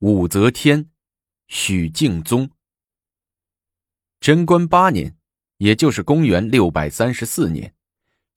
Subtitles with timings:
[0.00, 0.88] 武则天，
[1.48, 2.48] 许敬宗。
[4.18, 5.14] 贞观八年，
[5.58, 7.74] 也就是公元六百三十四年，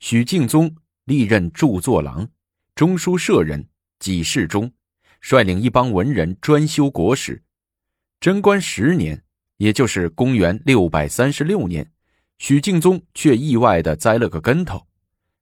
[0.02, 2.28] 许敬宗历任著作郎、
[2.76, 3.65] 中书舍人、
[3.97, 4.70] 给事中，
[5.21, 7.42] 率领一帮文人专修国史。
[8.20, 9.24] 贞观十年，
[9.56, 11.90] 也就是公元六百三十六年，
[12.40, 14.86] 许敬宗却意外的栽了个跟头。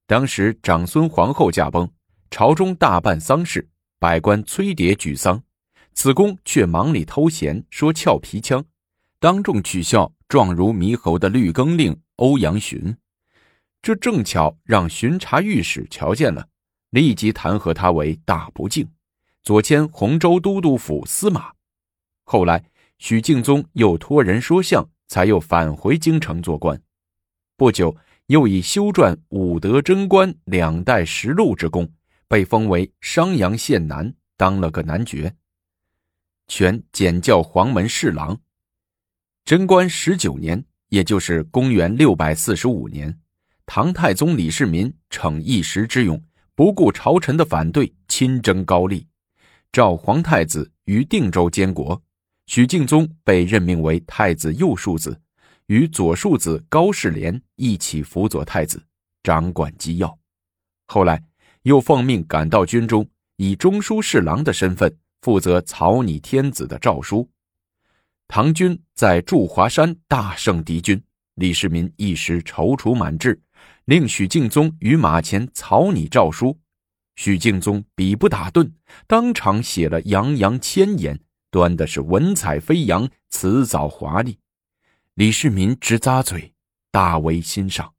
[0.05, 1.91] 当时长孙皇后驾崩，
[2.29, 3.67] 朝中大办丧事。
[3.97, 5.43] 百官催牒举丧，
[5.93, 8.63] 子贡却忙里偷闲说俏皮腔，
[9.19, 12.95] 当众取笑状如猕猴的绿更令欧阳询。
[13.81, 16.47] 这正巧让巡查御史瞧见了，
[16.91, 18.87] 立即弹劾他为大不敬，
[19.43, 21.51] 左迁洪州都督府司马。
[22.23, 22.63] 后来
[22.97, 26.81] 许敬宗又托人说相，才又返回京城做官。
[27.57, 27.95] 不久，
[28.27, 31.87] 又以修撰武德贞观两代实录之功。
[32.27, 35.35] 被封为商阳县男，当了个男爵。
[36.51, 38.37] 权检校黄门侍郎。
[39.45, 43.17] 贞观十九年，也就是公元六百四十五年，
[43.65, 46.21] 唐太宗李世民逞一时之勇，
[46.53, 49.07] 不顾朝臣的反对，亲征高丽，
[49.71, 52.03] 召皇太子于定州监国。
[52.47, 55.17] 许敬宗被任命为太子右庶子，
[55.67, 58.83] 与左庶子高士廉一起辅佐太子，
[59.23, 60.19] 掌管机要。
[60.85, 61.23] 后来。
[61.63, 67.29] 又奉命赶到军中，以中书侍郎的身份负责草拟天子的诏书。
[68.27, 71.01] 唐军在驻华山大胜敌军，
[71.35, 73.41] 李世民一时踌躇满志，
[73.85, 76.57] 令许敬宗于马前草拟诏书。
[77.17, 78.73] 许敬宗笔不打顿，
[79.05, 81.19] 当场写了洋洋千言，
[81.51, 84.39] 端的是文采飞扬，辞藻华丽。
[85.15, 86.53] 李世民直咂嘴，
[86.89, 87.93] 大为欣赏，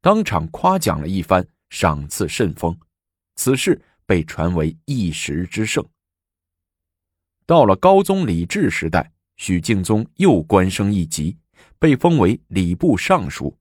[0.00, 2.76] 当场夸奖了一番，赏赐甚丰。
[3.36, 5.86] 此事被传为一时之盛。
[7.46, 11.36] 到了高宗李治时代，许敬宗又官升一级，
[11.78, 13.56] 被封为礼部尚书。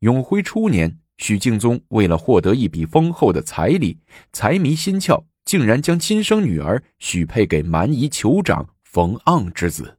[0.00, 3.96] 永徽初年，许敬宗为了获得一笔丰厚的彩礼，
[4.32, 9.96] 财迷心窍，竟然将亲生女儿许配给蛮夷酋长冯盎之子。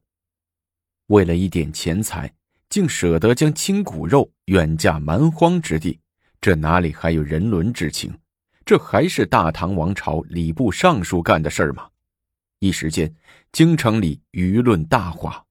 [1.06, 2.30] 为了一点钱财，
[2.68, 5.98] 竟舍得将亲骨肉远嫁蛮荒之地，
[6.38, 8.12] 这哪里还有人伦之情？
[8.66, 11.88] 这还是大唐王朝礼部尚书干的事儿吗？
[12.64, 13.14] 一时间，
[13.52, 15.44] 京城里舆论大哗，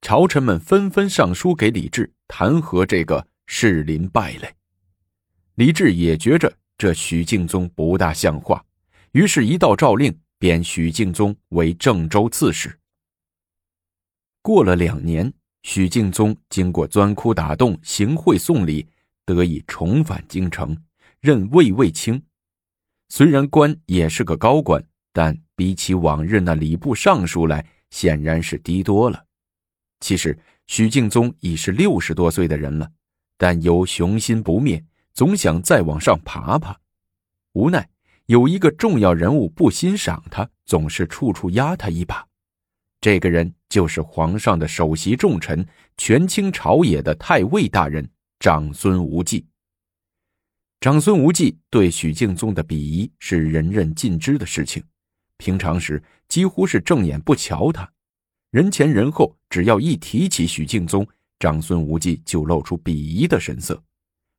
[0.00, 4.48] 朝臣们纷纷上书给李治弹劾这个士林败类。
[5.56, 8.64] 李治也觉着这许敬宗不大像话，
[9.10, 12.78] 于是，一道诏令贬许敬宗为郑州刺史。
[14.40, 15.32] 过了两年，
[15.64, 18.86] 许敬宗经过钻窟打洞、行贿送礼，
[19.24, 20.80] 得以重返京城，
[21.18, 22.22] 任卫尉卿。
[23.08, 24.80] 虽然官也是个高官，
[25.12, 29.24] 但比起往日那礼部尚书来，显然是低多了。
[30.00, 32.88] 其实许敬宗已是六十多岁的人了，
[33.36, 36.78] 但有雄心不灭，总想再往上爬爬。
[37.54, 37.88] 无奈
[38.26, 42.24] 有一个重要人物不欣赏他，总是处处压他一把。
[43.00, 48.08] 这个人就是皇上的首席重臣、权倾朝野的太尉大人
[48.40, 49.46] 长孙无忌。
[50.80, 54.82] 长孙无忌对许敬宗的鄙夷是人人尽知的事情，
[55.38, 57.90] 平常时几乎是正眼不瞧他，
[58.50, 61.06] 人前人后只要一提起许敬宗，
[61.38, 63.82] 长孙无忌就露出鄙夷的神色。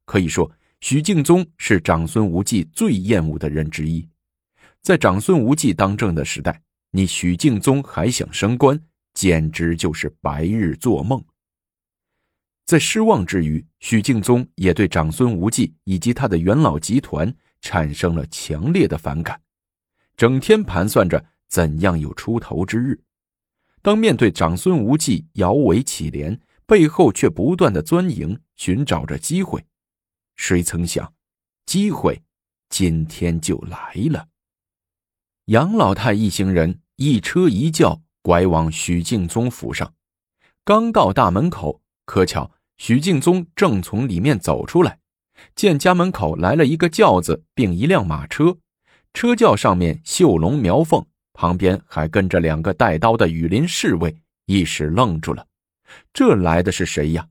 [0.06, 0.52] 可以说，
[0.82, 4.08] 许敬宗是长孙无忌最厌恶的人之一。
[4.82, 6.62] 在长孙无忌当政的时代，
[6.92, 8.80] 你许敬宗还想升官，
[9.14, 11.24] 简直就是白日做梦。
[12.66, 19.42] 在失望之余，许敬宗也对长孙无忌以及他的元老集团产生了强烈的反感，
[20.20, 23.00] 整天盘算着怎样有出头之日。
[23.82, 29.66] 当面对长孙无忌摇尾乞怜，背后却不断的钻营，寻找着机会，
[30.36, 31.14] 谁曾想，
[31.66, 32.22] 机会
[32.68, 34.28] 今天就来了。
[35.46, 39.94] 杨老太一行人一车一轿拐往许敬宗府上，
[40.66, 42.52] 刚到大门口，可巧。
[42.78, 45.00] 许敬宗正从里面走出来，
[45.56, 48.58] 见家门口来了一个轿子，并一辆马车，
[49.14, 54.16] 车轿上面绣龙描凤，旁边还跟着两个带刀的羽林侍卫，
[54.46, 55.46] 一时愣住了。
[56.14, 57.28] 这来的是谁呀？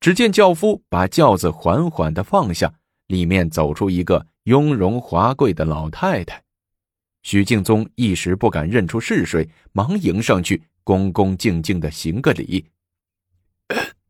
[0.00, 2.72] 只见轿夫把轿子缓缓的放下，
[3.06, 6.42] 里面走出一个雍容华贵的老太太。
[7.22, 12.64] 许敬宗一时不敢认出是谁，忙迎上去，恭恭敬敬的行个礼。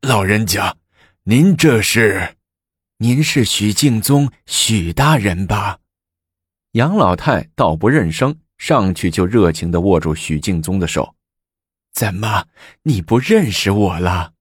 [0.02, 0.76] 老人家，
[1.24, 2.36] 您这是？
[2.98, 5.78] 您是许敬宗许大人吧？
[6.78, 11.16] 杨老太倒不认生，上去就热情的握住许敬宗的手。
[11.90, 12.46] 怎么，
[12.84, 14.34] 你不认识我了？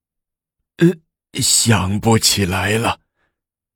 [0.77, 0.87] 呃，
[1.41, 2.99] 想不起来了。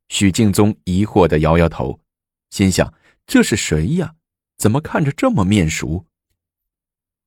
[0.09, 1.99] 许敬宗疑惑的摇摇头，
[2.51, 2.93] 心想：
[3.25, 4.13] 这是谁呀？
[4.59, 6.05] 怎么看着这么面熟？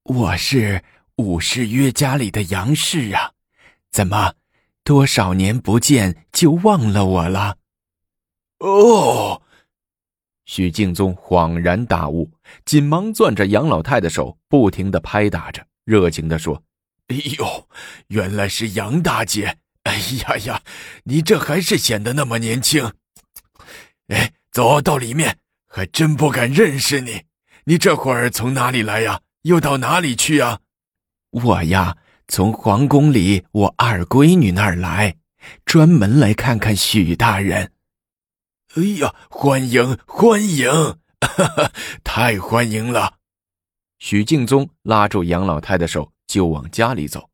[0.04, 0.84] 我是
[1.16, 3.32] 武士约家里的杨氏啊，
[3.90, 4.34] 怎么，
[4.84, 7.56] 多少年不见就忘了我了？
[8.60, 9.42] 哦。
[10.46, 12.30] 许敬宗恍然大悟，
[12.64, 16.62] 紧忙攥着杨老太的手，不停的拍打着，热情的说
[17.08, 17.68] ：“哎呦，
[18.08, 19.56] 原来是杨大姐！
[19.84, 20.62] 哎呀呀，
[21.04, 22.92] 你这还是显得那么年轻。
[24.08, 27.22] 哎，走到里面，还真不敢认识你。
[27.64, 29.20] 你这会儿从哪里来呀？
[29.42, 30.60] 又到哪里去呀？
[31.30, 31.96] 我呀，
[32.28, 35.16] 从皇宫里我二闺女那儿来，
[35.64, 37.72] 专门来看看许大人。”
[38.76, 40.68] 哎呀，欢迎欢迎，
[41.20, 41.72] 哈哈，
[42.02, 43.18] 太欢迎了！
[44.00, 47.30] 许敬宗拉住杨老太的手，就往家里走，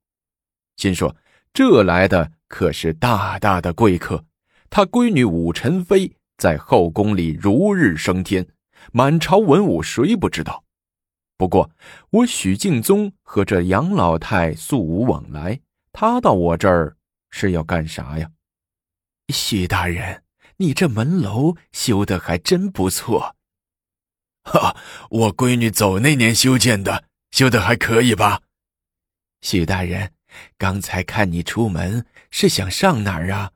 [0.77, 1.17] 心说：
[1.55, 4.23] 这来的可是大大的贵客，
[4.69, 8.47] 他闺女武宸妃在后宫里如日升天，
[8.93, 10.63] 满朝文武谁不知道？
[11.39, 11.71] 不过
[12.11, 15.59] 我许敬宗和这杨老太素无往来，
[15.91, 16.99] 他到我这儿
[17.31, 18.31] 是要干啥呀？
[19.29, 20.23] 许大人。
[20.61, 23.35] 你这门楼修的还真不错，
[24.43, 24.77] 哈！
[25.09, 28.43] 我闺女走那年修建的，修的还可以吧？
[29.41, 30.13] 许大人，
[30.59, 33.53] 刚才看你出门是想上哪儿啊？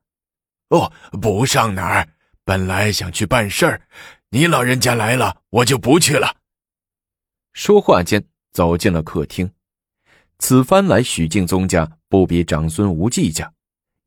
[0.70, 0.90] 哦，
[1.20, 2.08] 不上哪儿，
[2.42, 3.86] 本来想去办事儿，
[4.30, 6.38] 你老人家来了，我就不去了。
[7.52, 9.52] 说话间走进了客厅，
[10.38, 13.52] 此番来许敬宗家不比长孙无忌家，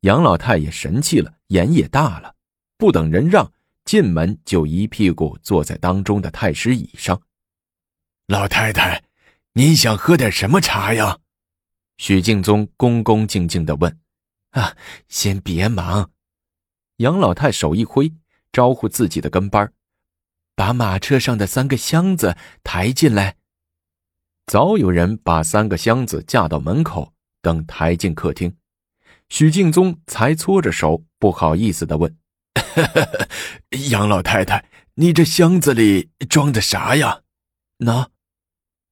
[0.00, 2.34] 杨老太也神气了，眼也大了。
[2.78, 3.52] 不等人让，
[3.84, 7.20] 进门就一屁股坐在当中的太师椅上。
[8.28, 9.02] 老太太，
[9.54, 11.18] 您想喝点什么茶呀？
[11.96, 13.98] 许敬宗恭恭敬敬的问。
[14.50, 14.76] 啊，
[15.08, 16.12] 先别忙。
[16.98, 18.12] 杨老太手一挥，
[18.52, 19.72] 招呼自己的跟班
[20.54, 23.36] 把马车上的三个箱子抬进来。
[24.46, 28.56] 早有人把三个箱子架到门口，等抬进客厅。
[29.28, 32.16] 许敬宗才搓着手，不好意思的问。
[33.90, 37.22] 杨老太太，你这箱子里装的啥呀？
[37.78, 38.10] 那，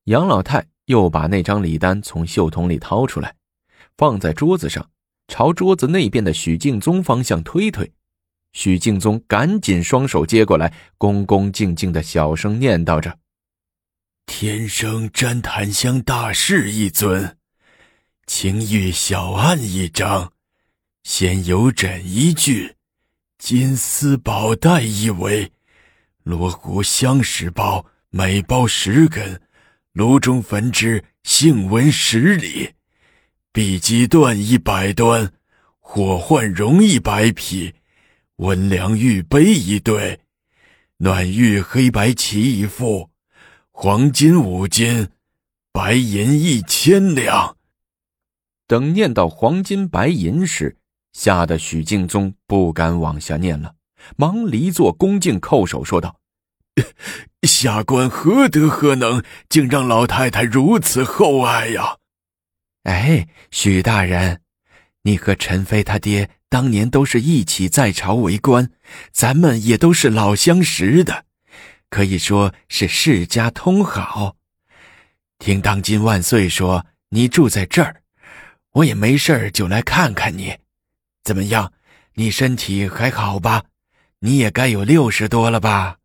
[0.05, 3.34] 杨老太又把那张礼单从袖筒里掏出来，
[3.96, 4.90] 放在桌子上，
[5.28, 7.93] 朝桌子那边的许敬宗方向推推。
[8.52, 13.19] 许敬宗赶紧双手接过来，恭恭敬敬的小声念叨着
[14.25, 17.37] ：“天生旃檀香大士一尊，
[18.26, 20.32] 青玉小案一张，
[21.02, 22.75] 仙游枕一具。”
[23.38, 25.53] 金丝宝带一围，
[26.23, 29.41] 罗湖香十包每包十根，
[29.93, 32.73] 炉中焚之性温十里，
[33.53, 35.33] 碧鸡断一百端，
[35.79, 37.75] 火换绒一百匹，
[38.37, 40.19] 温凉玉杯一对，
[40.97, 43.11] 暖玉黑白旗一副，
[43.71, 45.09] 黄金五斤，
[45.73, 47.56] 白银一千两。
[48.67, 50.79] 等念到黄金白银时。
[51.17, 53.75] 吓得许敬宗不敢往下念了，
[54.19, 56.21] 忙离座恭敬叩首说道
[57.49, 61.97] ：“下官何德何能，竟让老太太如此厚爱呀？”
[62.85, 64.43] 哎，许大人，
[65.05, 68.71] 你和陈飞他爹当年都是一起在朝为官，
[69.11, 71.25] 咱们也都是老相识的，
[71.88, 74.37] 可以说是世家通好。
[75.38, 78.02] 听当今万岁说你住在这儿，
[78.73, 80.59] 我也没事就来看看你。
[81.26, 81.73] 怎么样？
[82.14, 83.64] 你身体还好吧？
[84.21, 85.99] 你也该有六十多了吧？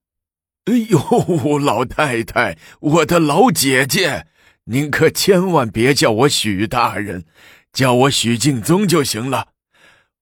[0.65, 4.25] 哎呦，老太太，我的老姐姐，
[4.63, 7.25] 您可千万别叫我许大人，
[7.71, 9.49] 叫我许敬宗就行了。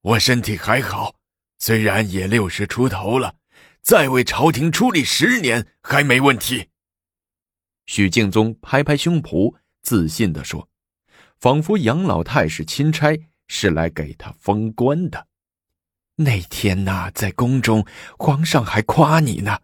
[0.01, 1.15] 我身体还好，
[1.59, 3.35] 虽然也六十出头了，
[3.81, 6.67] 再为朝廷出力十年还没问题。
[7.85, 10.67] 许敬宗拍拍胸脯，自信地说，
[11.39, 13.17] 仿佛杨老太是钦差。
[13.49, 15.27] 是来给他封官的。
[16.15, 17.85] 那天呐，在宫中，
[18.17, 19.59] 皇上还夸你呢，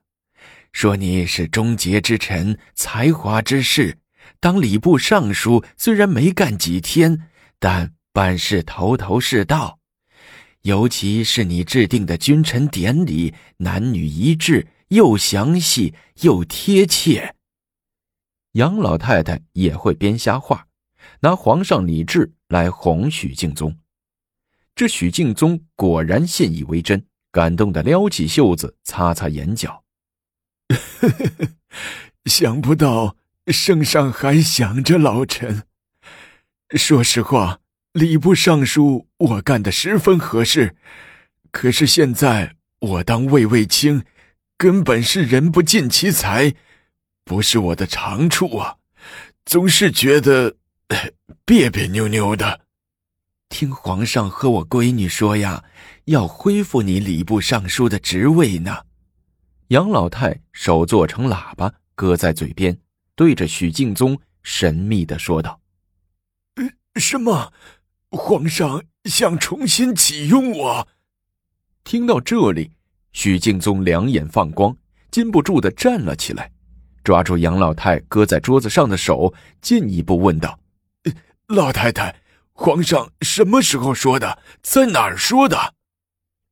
[0.74, 3.98] 说你是忠节之臣，才华之士。
[4.40, 9.80] 当礼部尚书虽然没干几天，但办事头头是道。
[10.62, 17.36] 尤其是你制定的君臣典礼，男女一致，又详细又贴切。
[18.54, 20.68] 杨老太太也会编瞎话。
[21.22, 23.76] 拿皇上李治来哄许敬宗，
[24.76, 29.84] 这许敬宗果然信以为真，感动的撩起袖子擦擦眼角。
[32.26, 33.16] 想不到
[33.48, 35.64] 圣上还想着老臣。
[36.72, 37.60] 说实话，
[37.94, 40.76] 礼部尚书我干的十分合适，
[41.52, 44.04] 可是现在我当卫尉卿，
[44.58, 46.56] 根本是人不尽其才，
[47.24, 48.78] 不是我的长处啊，
[49.46, 50.56] 总是觉得
[51.46, 52.62] 别别扭扭的。
[53.50, 55.64] 听皇上和我闺女说呀，
[56.06, 58.84] 要恢复你礼部尚书的职位呢。
[59.70, 62.78] 杨老太手做成喇叭，搁在嘴边，
[63.16, 65.60] 对着许敬宗神秘的说道。
[66.96, 67.52] 什么？
[68.10, 70.88] 皇上想重新启用我？
[71.84, 72.72] 听到这里，
[73.12, 74.76] 许敬宗两眼放光，
[75.12, 76.52] 禁不住的站了起来，
[77.04, 80.58] 抓住杨老太搁在桌子上的手，进一步问道
[81.48, 82.22] ：“老太太，
[82.54, 84.40] 皇上什么时候说的？
[84.62, 85.76] 在哪儿说的？”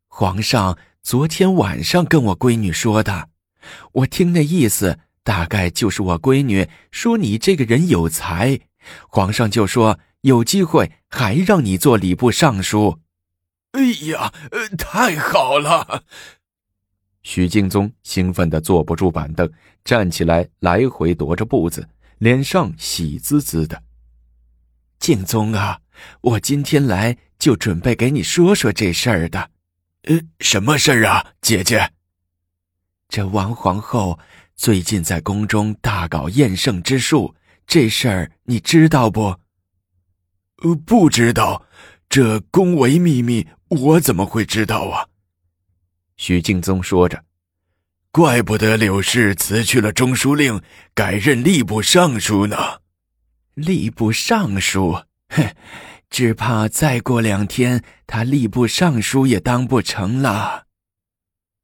[0.08, 3.30] 皇上昨天晚上跟我闺女说的。
[3.94, 8.60] 我听那意思，大概就是我闺女说你这个人有才，
[9.08, 10.00] 皇上就说。
[10.24, 13.00] 有机会还让你做礼部尚书，
[13.74, 16.06] 哎呀，呃太好了！
[17.24, 19.52] 徐敬宗兴奋的坐不住板凳，
[19.84, 23.84] 站起来来回踱着步子，脸上喜滋滋的。
[25.04, 25.82] 敬宗啊，
[26.22, 29.52] 我今天来就准备给你说说这事儿的。
[30.04, 31.92] 呃，什么事儿啊，姐姐？
[33.10, 34.18] 这王皇后
[34.56, 37.36] 最近在宫中大搞验圣之术，
[37.68, 39.24] 这事儿你知道不？
[40.64, 41.66] 呃，不知道，
[42.08, 45.10] 这宫闱秘密，我怎么会知道啊？
[46.16, 47.22] 许敬宗说着，
[48.10, 50.62] 怪不得柳氏辞去了中书令，
[50.94, 52.83] 改任吏部尚书呢。
[53.56, 54.94] 吏部尚书，
[55.30, 55.56] 哼，
[56.10, 60.68] 只怕再过两天，他吏部尚书也当不成了。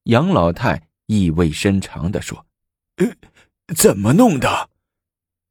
[0.04, 2.46] 杨老太意味深长的说
[2.98, 3.08] ：“呃，
[3.76, 4.70] 怎么弄的？”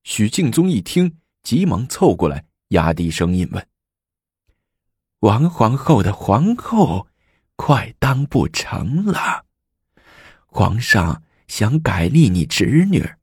[0.04, 2.45] 许敬宗一听，急忙凑过来。
[2.68, 3.66] 压低声音问
[5.21, 7.09] ：“王皇后的皇后
[7.57, 9.47] 快当不成了，
[10.47, 13.14] 皇上想改立你侄女，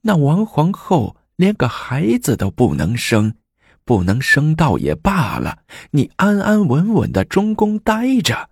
[0.00, 3.32] 那王皇后连个孩子都不能生，
[3.84, 5.60] 不能生倒也罢了，
[5.92, 8.50] 你安安稳稳的中宫待着。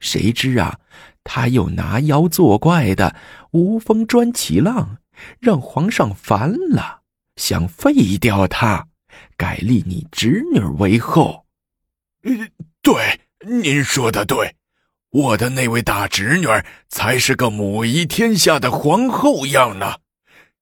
[0.00, 0.80] 谁知啊，
[1.22, 3.14] 她又拿妖作怪的，
[3.52, 4.96] 无风专起浪，
[5.38, 7.02] 让皇上烦了，
[7.36, 8.88] 想废掉她。”
[9.36, 11.44] 改立你侄女为后，
[12.80, 14.54] 对，您说的对，
[15.10, 16.46] 我的那位大侄女
[16.88, 19.96] 才是个母仪天下的皇后样呢，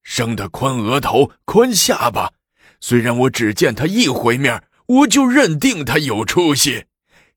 [0.02, 2.33] 生的宽额头、宽下巴，
[2.80, 6.87] 虽然我只见他一回面，我就认定他有出息，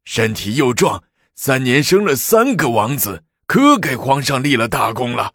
[0.04, 1.04] 身体又壮，
[1.36, 5.34] 三年生了三个王子，可给皇上立了大功了。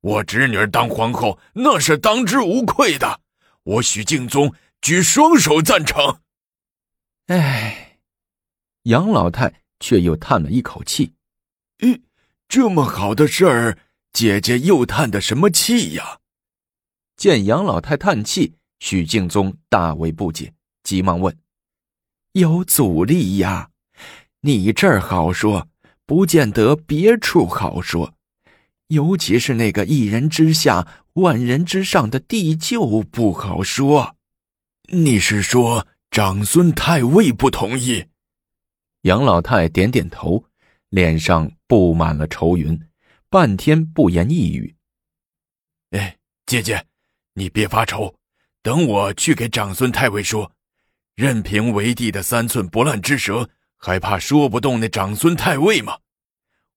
[0.00, 3.20] 我侄女当皇后，那是当之无愧的。
[3.62, 4.54] 我许敬宗。
[4.82, 6.18] 举双手赞成。
[7.28, 8.00] 哎，
[8.82, 11.14] 杨老太却又叹了一口气
[11.78, 12.02] ：“嗯，
[12.48, 13.78] 这么好的事儿，
[14.12, 16.18] 姐姐又叹的什么气呀？”
[17.22, 20.52] 见杨老太叹气，许敬宗大为不解，
[20.82, 21.38] 急忙问
[22.34, 23.70] ：“有阻力呀？
[24.40, 25.68] 你这儿好说，
[26.04, 28.16] 不见得别处好说。
[28.88, 34.16] 尤其是那个一人之下，万人之上的地舅不好说。”
[34.90, 38.04] 你是说长孙太尉不同意？
[39.02, 40.44] 杨老太点点头，
[40.88, 42.76] 脸上布满了愁云，
[43.30, 44.74] 半天不言一语。
[45.90, 46.84] 哎，姐姐，
[47.34, 48.14] 你别发愁，
[48.62, 50.52] 等我去给长孙太尉说，
[51.14, 55.98] 任凭为帝的三寸不烂之舌，还怕说不动那长孙太尉吗？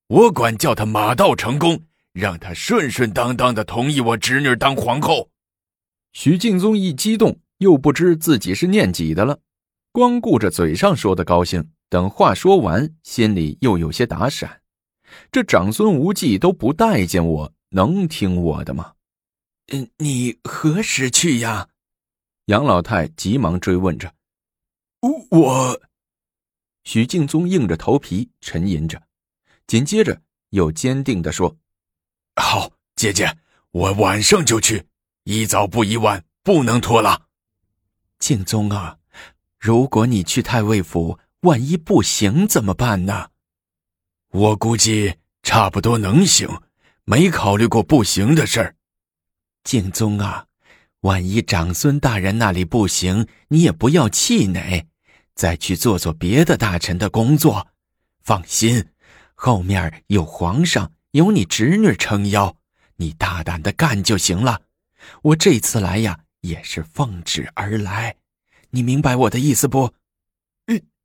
[0.08, 1.84] 我管叫他马到成功，
[2.14, 5.30] 让他顺顺当当的同意我侄女当皇后。
[6.14, 7.40] 徐敬宗一激动。
[7.60, 9.40] 又不知自己是念几的了，
[9.94, 14.60] 光顾着嘴上说的高兴，等话说完，心里又有些打闪。
[15.32, 18.95] 这长孙无忌都不待见我，能听我的吗？
[19.68, 21.68] 嗯，你何时去呀？
[22.46, 24.14] 杨老太急忙追问着。
[25.00, 25.82] 我我，
[26.84, 29.02] 许敬宗硬着头皮沉吟着，
[29.66, 31.58] 紧接着又坚定的说
[32.38, 33.36] ：“好，姐姐，
[33.72, 34.86] 我晚上就去，
[35.24, 37.20] 宜早不宜晚，不能拖拉。”
[38.20, 39.00] 敬宗啊，
[39.60, 43.30] 如果你去太尉府，万一不行怎么办呢？
[44.30, 46.48] 我估计差不多能行，
[47.04, 48.76] 没考虑过不行的事儿。
[49.66, 50.46] 敬宗啊，
[51.02, 54.86] 万一长孙大人那里不行，你也不要气馁，
[55.34, 57.68] 再去做做别的大臣的工作。
[58.22, 58.86] 放心，
[59.34, 62.56] 后面有皇上，有你侄女撑腰，
[62.98, 64.62] 你大胆的干就行了。
[65.24, 68.16] 我这次来呀，也是奉旨而来。
[68.70, 69.92] 你明白我的意思不？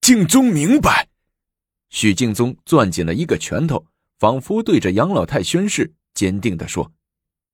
[0.03, 1.09] 敬宗明白。
[1.89, 3.87] 许敬宗攥紧了一个拳头，
[4.19, 6.93] 仿佛对着杨老太宣誓，坚定地说：“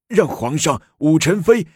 [0.08, 1.66] 让皇上、武宸妃，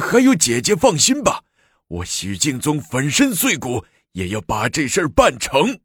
[0.00, 1.44] 还有姐姐放心吧。
[1.86, 5.80] 我许敬宗粉身碎骨，也要把这事儿办成。”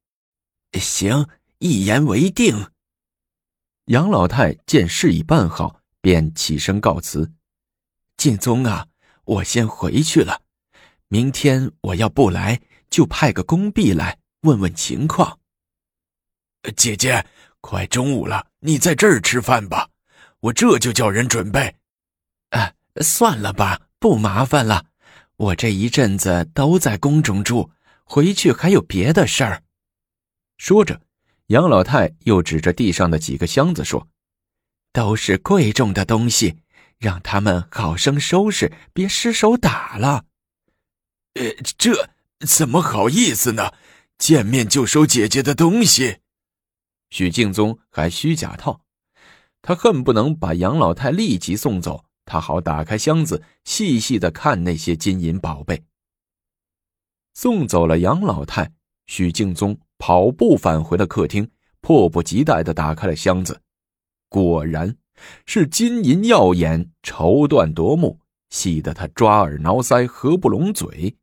[0.79, 1.27] 行，
[1.57, 2.67] 一言为定。
[3.85, 7.31] 杨老太见事已办好，便起身告辞
[8.17, 8.87] ：“敬宗啊，
[9.25, 10.43] 我先回去了。
[11.07, 15.39] 明天我要不来，就派个宫婢来问问情况。”
[16.77, 17.25] 姐姐，
[17.61, 19.89] 快中午了，你在这儿吃饭吧，
[20.39, 21.78] 我这就叫人准备。
[22.99, 24.85] 算了吧，不麻烦了。
[25.37, 27.71] 我这一阵子都在宫中住，
[28.03, 29.63] 回去还有别的事儿。
[30.57, 31.01] 说着，
[31.47, 34.07] 杨老太又指着地上的几个箱子说
[34.91, 36.57] ：“都是贵重的东西，
[36.97, 40.25] 让他们好生收拾，别失手打了。”
[41.35, 41.45] 呃，
[41.77, 42.09] 这
[42.45, 43.71] 怎么好意思呢？
[44.17, 46.17] 见面就收姐姐的东西。
[47.09, 48.81] 许敬宗还虚假套，
[49.61, 55.83] 他恨不能把杨老太立即送走，他好打开箱子，细细的看那些金银宝贝。
[57.33, 58.71] 送走了杨老太，
[59.07, 61.49] 许敬宗跑步返回了客厅，
[61.81, 63.59] 迫不及待的打开了箱子，
[64.29, 64.95] 果然
[65.47, 68.19] 是金银耀眼，绸缎夺目，
[68.51, 71.15] 细得他抓耳挠腮，合不拢嘴。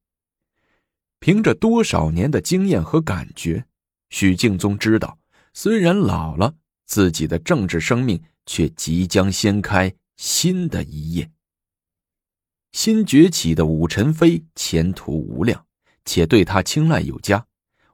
[1.21, 3.65] 凭着多少年的经验和感觉，
[4.11, 5.17] 许敬宗知道。
[5.55, 6.53] 虽然老了，
[6.85, 11.31] 自己的政治生命却即将掀开新的一页。
[12.73, 15.65] 新崛起的武臣妃前途无量，
[16.05, 17.47] 且对他青睐有加。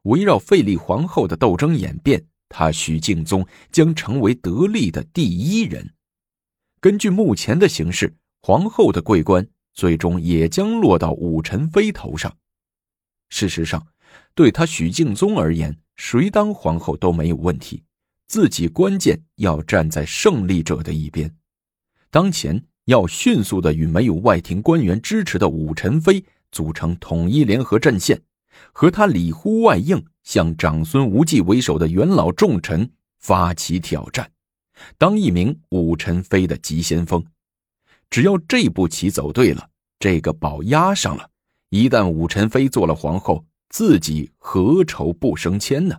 [0.02, 5.94] 围绕废立皇后的斗争演变，他许敬宗将成为得力的第一人。
[6.80, 12.36] 根据目前的形势，皇后的桂冠最终也将落到武臣妃头上。
[13.28, 13.86] 事实上，
[14.34, 17.84] 对他许敬宗而言，谁当皇后都没有问题，
[18.26, 21.32] 自己关键要站在胜利者的一边。
[22.12, 28.20] 当前要迅速的与没有外廷官员支持的武臣妃组成统一联合阵线，
[28.70, 34.30] 和他里呼外应向长孙无忌为首的元老重臣发起挑战，
[34.98, 37.24] 当一名武臣妃的急先锋。
[38.10, 41.30] 只要这步棋走对了，这个宝压上了，
[41.70, 43.44] 一旦武臣妃做了皇后。
[43.70, 45.96] 自己何愁不升迁呢？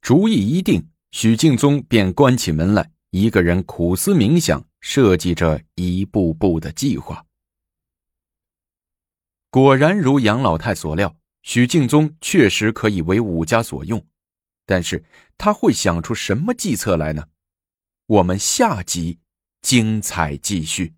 [0.00, 7.26] 主意一定，许敬宗便关起门来，一个人苦思冥想，设计着一步步的计划。
[9.50, 14.06] 果然如杨老太所料，许敬宗确实可以为武家所用，
[14.64, 15.04] 但是
[15.36, 17.26] 他会想出什么计策来呢？
[18.06, 19.18] 我们下集
[19.60, 20.94] 精彩继续。